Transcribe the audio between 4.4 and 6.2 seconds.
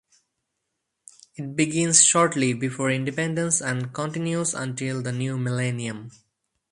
until the new millennium.